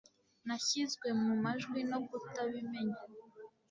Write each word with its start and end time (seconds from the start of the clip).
Nashyizwe 0.45 1.07
mu 1.21 1.33
majwi 1.43 1.79
no 1.91 1.99
kutabimenya 2.07 3.01